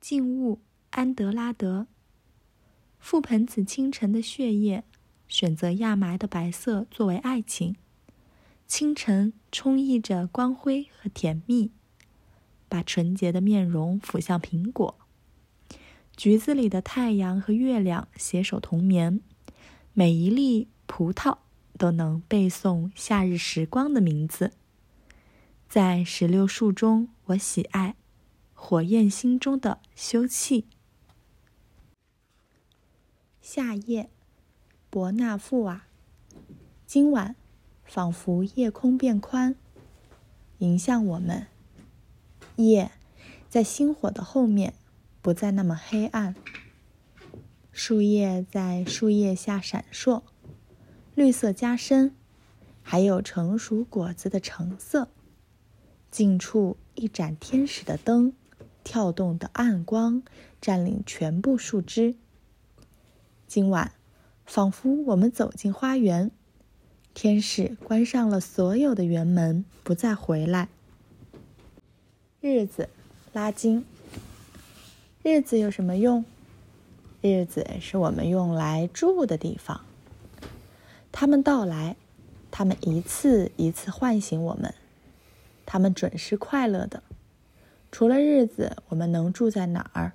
[0.00, 0.60] 静物
[0.90, 1.86] 安德拉德。
[3.02, 4.84] 覆盆子清晨的血液，
[5.28, 7.76] 选择亚麻的白色作为爱情。
[8.66, 11.70] 清晨充溢着光辉和甜蜜，
[12.68, 14.96] 把纯洁的面容抚向苹果。
[16.16, 19.20] 橘子里的太阳和月亮携手同眠，
[19.92, 21.38] 每一粒葡萄
[21.76, 24.52] 都能背诵夏日时光的名字。
[25.68, 27.96] 在石榴树中，我喜爱
[28.62, 30.64] 火焰心中的休憩。
[33.40, 34.10] 夏夜，
[34.90, 35.86] 伯纳富瓦。
[36.86, 37.34] 今晚，
[37.84, 39.56] 仿佛夜空变宽，
[40.58, 41.46] 迎向我们。
[42.56, 42.92] 夜，
[43.48, 44.74] 在星火的后面。
[45.22, 46.36] 不再那么黑暗。
[47.72, 50.22] 树叶在树叶下闪烁，
[51.14, 52.14] 绿色加深，
[52.82, 55.08] 还有成熟果子的橙色。
[56.10, 58.32] 近处一盏天使的灯，
[58.84, 60.22] 跳动的暗光
[60.60, 62.14] 占领全部树枝。
[63.46, 63.92] 今晚，
[64.44, 66.30] 仿佛我们走进花园，
[67.14, 70.68] 天使关上了所有的园门，不再回来。
[72.40, 72.88] 日子，
[73.32, 73.84] 拉金。
[75.22, 76.24] 日子有什么用？
[77.20, 79.82] 日子是我们用来住的地方。
[81.12, 81.96] 他们到来，
[82.50, 84.72] 他们一次一次唤醒我们，
[85.66, 87.02] 他们准是快乐的。
[87.92, 90.12] 除了日子，我们能住在哪儿？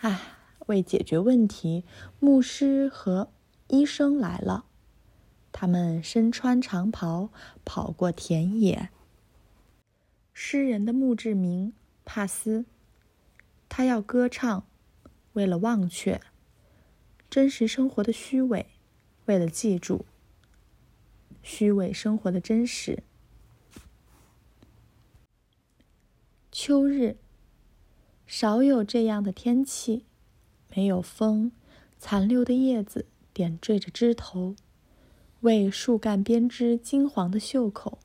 [0.00, 0.20] 唉，
[0.66, 1.84] 为解决问题，
[2.20, 3.30] 牧师和
[3.68, 4.66] 医生来了。
[5.50, 7.30] 他们身穿长袍，
[7.64, 8.90] 跑过田野。
[10.34, 11.72] 诗人的墓志铭，
[12.04, 12.66] 帕斯。
[13.68, 14.66] 他要歌唱，
[15.32, 16.20] 为了忘却
[17.30, 18.66] 真实生活的虚伪，
[19.24, 20.04] 为了记住
[21.42, 23.02] 虚伪生活的真实。
[26.68, 27.16] 秋日，
[28.26, 30.02] 少有这样的天气，
[30.74, 31.52] 没有风，
[32.00, 34.56] 残留的叶子点缀着枝头，
[35.42, 38.00] 为树干编织金黄的袖口。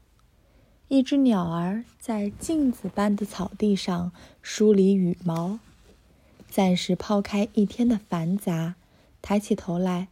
[0.89, 4.11] 一只鸟儿在镜子般的草地上
[4.43, 5.57] 梳理羽毛，
[6.47, 8.75] 暂时抛开一天的繁杂，
[9.23, 10.09] 抬起头来，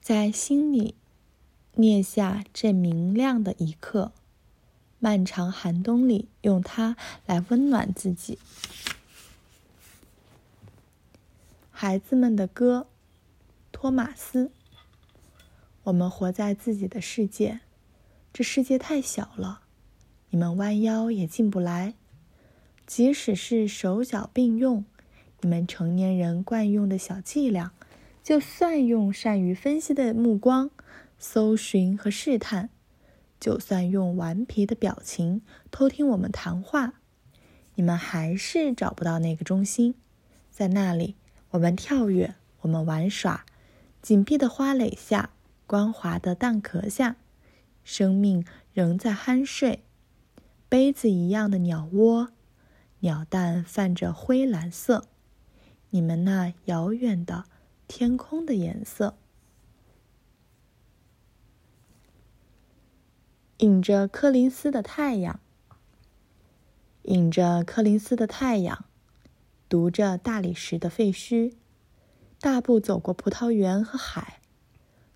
[0.00, 0.96] 在心里
[1.74, 4.10] 念下这明亮的一刻。
[5.04, 8.38] 漫长寒冬里，用它来温暖自己。
[11.70, 12.86] 孩子们的歌，
[13.70, 14.50] 托马斯。
[15.82, 17.60] 我们活在自己的世界，
[18.32, 19.60] 这世界太小了。
[20.30, 21.92] 你们弯腰也进不来，
[22.86, 24.86] 即使是手脚并用，
[25.42, 27.72] 你们成年人惯用的小伎俩，
[28.22, 30.70] 就算用善于分析的目光
[31.18, 32.70] 搜寻和试探，
[33.44, 36.94] 就算用顽皮的表情偷听我们谈话，
[37.74, 39.94] 你们还是找不到那个中心。
[40.50, 41.14] 在那里，
[41.50, 43.44] 我们跳跃，我们玩耍，
[44.00, 45.28] 紧闭的花蕾下，
[45.66, 47.16] 光滑的蛋壳下，
[47.84, 49.84] 生命仍在酣睡。
[50.70, 52.30] 杯子一样的鸟窝，
[53.00, 55.04] 鸟蛋泛着灰蓝色，
[55.90, 57.44] 你们那遥远的
[57.86, 59.18] 天空的颜色。
[63.64, 65.40] 引着柯林斯的太阳，
[67.04, 68.84] 引着柯林斯的太阳，
[69.70, 71.54] 读着大理石的废墟，
[72.42, 74.40] 大步走过葡萄园和海，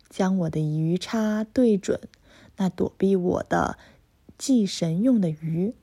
[0.09, 2.01] 将我的鱼叉对准
[2.57, 3.77] 那躲避我的。
[4.39, 5.75] 祭神用的鱼，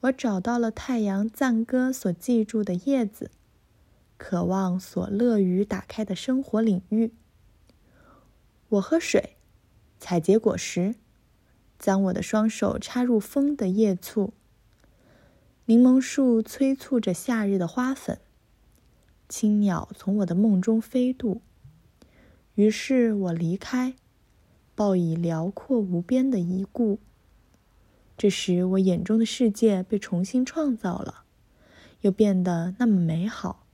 [0.00, 3.30] 我找到了太阳赞歌所记住的叶子，
[4.16, 7.12] 渴望所乐于打开的生活领域。
[8.70, 9.36] 我喝水，
[9.98, 10.94] 采结果实，
[11.84, 14.32] 将我的双手插入风的叶簇。
[15.66, 18.18] 柠檬树催促着夏日的花粉，
[19.28, 21.42] 青鸟从我的梦中飞渡。
[22.54, 23.96] 于是我离开，
[24.74, 27.00] 报以辽阔无边的一顾。
[28.16, 31.24] 这时，我眼中的世界被重新创造了，
[32.00, 33.66] 又变得那么美好。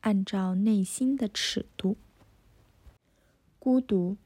[0.00, 1.98] 按照内心的尺度，
[3.58, 4.16] 孤独，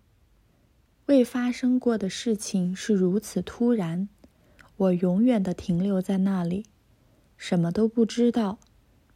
[1.08, 4.10] 未发生过的事情是如此突然。
[4.76, 6.66] 我永远的停留在那里，
[7.38, 8.58] 什么都不知道，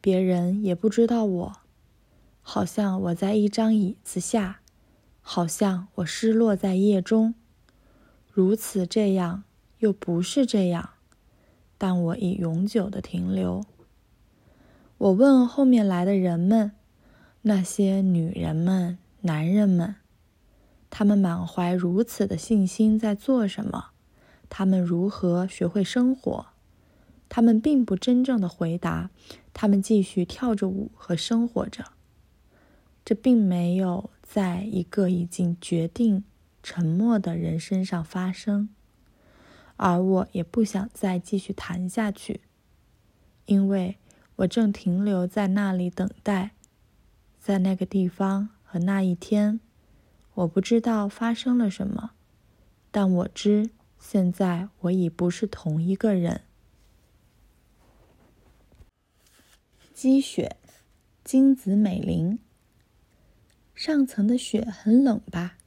[0.01, 1.53] 别人也不知道我。
[2.41, 4.61] 好像我在一张椅子下，
[5.21, 7.35] 好像我失落在夜中，
[8.33, 9.45] 如此这样。
[9.81, 10.91] 又不是这样，
[11.77, 13.63] 但我已永久的停留。
[14.97, 16.73] 我问后面来的人们，
[17.43, 19.97] 那些女人们、男人们，
[20.95, 23.93] 他们满怀如此的信心在做什么？
[24.51, 26.49] 他们如何学会生活？
[27.31, 29.09] 他们并不真正的回答，
[29.55, 31.93] 他们继续跳着舞和生活着。
[33.07, 36.25] 这并没有在一个已经决定
[36.63, 38.69] 沉默的人身上发生，
[39.77, 42.43] 而我也不想再继续谈下去，
[43.47, 43.97] 因为
[44.37, 46.51] 我正停留在那里等待，
[47.41, 49.59] 在那个地方和那一天，
[50.35, 52.13] 我不知道发生了什么，
[52.91, 56.43] 但我知现在我已不是同一个人。
[59.93, 60.57] 积雪，
[61.23, 62.39] 金子美玲。
[63.75, 65.59] 上层的雪很冷吧？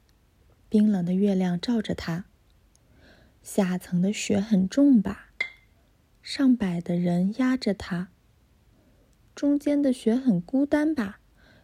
[0.68, 2.26] 冰冷的月亮照着它。
[3.44, 5.30] 下层的雪很重吧？
[6.22, 8.10] 上百的人压着它。
[9.36, 11.20] 中间的雪很孤单吧？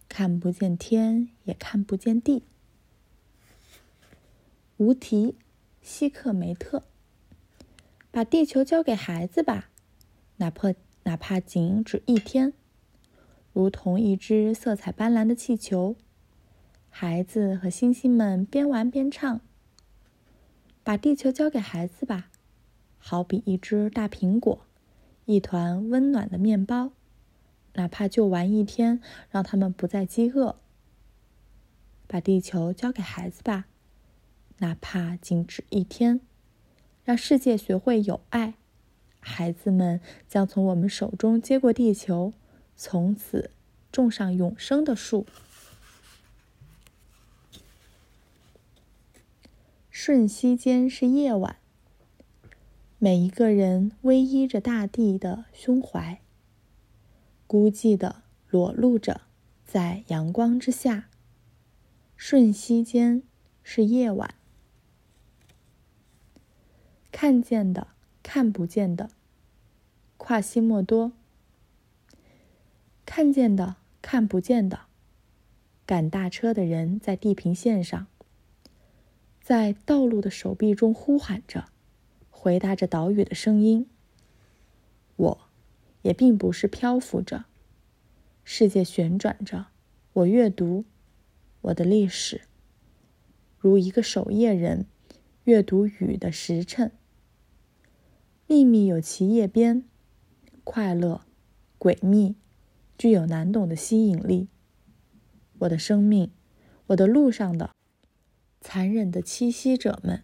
[0.08, 2.44] 看不见天，也看不见地。
[4.82, 5.36] 无题，
[5.84, 6.82] 希克梅特。
[8.10, 9.70] 把地球交给孩子吧，
[10.38, 10.74] 哪怕
[11.04, 12.54] 哪怕仅只一天，
[13.54, 15.96] 如同一只色彩斑斓的气球。
[16.90, 19.42] 孩子和星星们边玩边唱。
[20.84, 22.32] 把地球交给孩子吧，
[22.98, 24.66] 好比一只大苹果，
[25.26, 26.94] 一团温暖的面包，
[27.76, 29.00] 哪怕就玩一天，
[29.30, 30.56] 让他们不再饥饿。
[32.08, 33.68] 把地球交给孩子吧，
[34.62, 36.22] 哪怕仅止一天，
[37.04, 38.54] 让世界学会有爱。
[39.20, 42.32] 孩子们将从我们手中接过地球，
[42.76, 43.50] 从此
[43.92, 45.26] 种上永生的树。
[49.90, 51.58] 瞬息间是夜晚。
[53.00, 56.22] 每一个人偎依着大地的胸怀，
[57.48, 59.22] 孤寂的裸露着
[59.66, 61.10] 在阳光之下。
[62.16, 63.24] 瞬息间
[63.64, 64.36] 是夜晚。
[67.12, 67.88] 看见的，
[68.24, 69.10] 看不见的。
[70.18, 71.12] 跨西莫多。
[73.06, 74.82] 看见的，看不见的。
[75.86, 78.08] 赶大车的人在地平线上。
[79.42, 81.66] 在道路的手臂中呼喊着，
[82.30, 83.88] 回答着岛屿的声音。
[85.18, 85.42] 我，
[86.04, 87.46] 也并不是漂浮着。
[88.44, 89.68] 世界旋转着，
[90.14, 90.86] 我阅读
[91.62, 92.42] 我的历史，
[93.58, 94.86] 如一个守夜人
[95.44, 96.92] 阅读雨的时辰。
[98.52, 99.86] 秘密有其叶边，
[100.66, 101.22] 快乐，
[101.80, 102.36] 诡秘，
[102.98, 104.50] 具有难懂的吸引力。
[105.60, 106.30] 我的生命，
[106.88, 107.70] 我的路上的。
[108.60, 110.24] 残忍的栖息者们，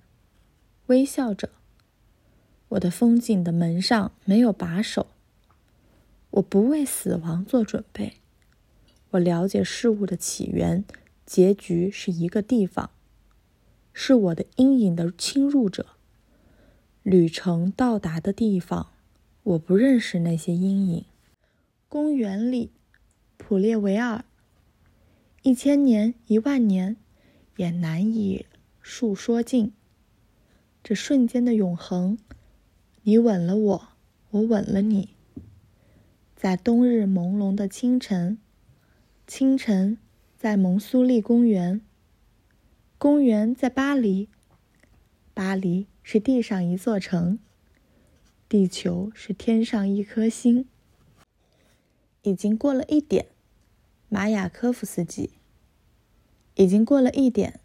[0.88, 1.52] 微笑着。
[2.68, 5.08] 我的风景的门上没有把手。
[6.32, 8.18] 我不为死亡做准备。
[9.12, 10.84] 我了解事物的起源，
[11.26, 12.90] 结局是一个地方，
[13.94, 15.94] 是我的阴影的侵入者。
[17.10, 18.88] 旅程到达的地方，
[19.44, 21.06] 我不认识那些阴影。
[21.88, 22.70] 公园里，
[23.38, 24.26] 普列维尔。
[25.42, 26.98] 一千年，一万年。
[27.56, 28.46] 也难以
[28.82, 29.72] 述说尽
[30.84, 32.18] 这瞬间的永恒。
[33.04, 33.88] 你吻了我，
[34.32, 35.16] 我吻了你。
[36.36, 38.38] 在冬日朦胧的清晨，
[39.26, 39.98] 清晨
[40.38, 41.80] 在蒙苏利公园，
[42.98, 44.28] 公园在巴黎，
[45.34, 47.38] 巴黎是地上一座城，
[48.48, 50.66] 地球是天上一颗星。
[52.22, 53.26] 已经过了一点，
[54.08, 55.32] 马雅科夫斯基。
[56.56, 57.60] 已经过了一点，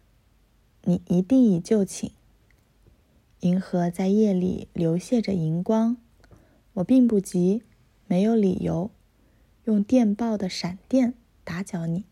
[0.81, 2.11] 你一定已就寝。
[3.39, 5.95] 银河在夜里流泻着荧光，
[6.73, 7.63] 我并不急，
[8.07, 8.91] 没有理由
[9.63, 11.13] 用电报的闪电
[11.45, 12.03] 打搅你。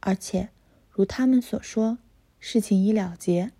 [0.00, 0.50] 而且，
[0.90, 1.96] 如他们所说，
[2.38, 3.52] 事情已了结。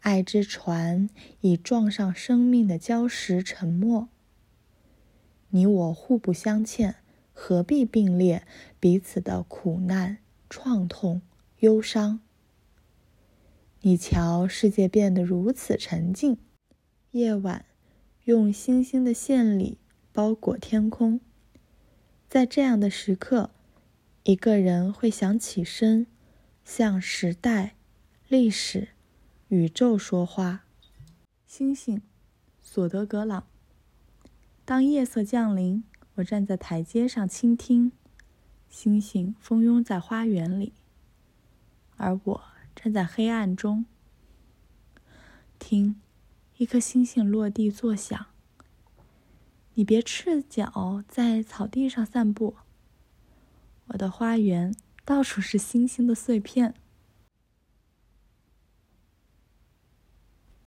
[0.00, 1.08] 爱之船
[1.40, 4.08] 已撞上生命的礁石，沉没。
[5.50, 6.96] 你我互不相欠，
[7.32, 8.46] 何必并列
[8.78, 10.18] 彼此的苦难？
[10.48, 11.22] 创痛、
[11.60, 12.20] 忧伤。
[13.82, 16.38] 你瞧，世界变得如此沉静。
[17.12, 17.64] 夜晚
[18.24, 19.78] 用星星的线里
[20.12, 21.20] 包裹天空。
[22.28, 23.50] 在这样的时刻，
[24.22, 26.06] 一个人会想起身，
[26.64, 27.74] 向时代、
[28.28, 28.88] 历史、
[29.50, 30.60] 宇宙说话。
[31.44, 32.02] 星星，
[32.62, 33.48] 索德格朗。
[34.64, 35.82] 当夜色降临，
[36.14, 37.90] 我站在台阶上倾听。
[38.68, 40.72] 星星蜂拥在花园里，
[41.96, 42.42] 而我
[42.76, 43.86] 站在黑暗中，
[45.58, 46.00] 听
[46.58, 48.26] 一颗星星落地作响。
[49.74, 52.54] 你别赤脚在草地上散步。
[53.88, 54.72] 我的花园
[55.04, 56.72] 到处是星星的碎片。